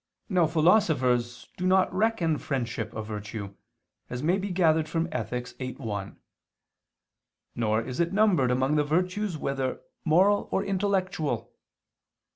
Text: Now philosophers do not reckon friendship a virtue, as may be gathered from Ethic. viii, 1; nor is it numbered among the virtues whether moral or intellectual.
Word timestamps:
Now 0.29 0.47
philosophers 0.47 1.47
do 1.57 1.67
not 1.67 1.93
reckon 1.93 2.39
friendship 2.39 2.91
a 2.95 3.03
virtue, 3.03 3.53
as 4.09 4.23
may 4.23 4.39
be 4.39 4.49
gathered 4.49 4.89
from 4.89 5.07
Ethic. 5.11 5.49
viii, 5.59 5.73
1; 5.75 6.17
nor 7.53 7.83
is 7.83 7.99
it 7.99 8.11
numbered 8.11 8.49
among 8.49 8.77
the 8.77 8.83
virtues 8.83 9.37
whether 9.37 9.79
moral 10.03 10.47
or 10.51 10.65
intellectual. 10.65 11.53